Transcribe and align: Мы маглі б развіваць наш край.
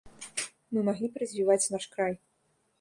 Мы 0.77 0.85
маглі 0.87 1.07
б 1.17 1.23
развіваць 1.25 1.61
наш 1.77 1.85
край. 1.95 2.13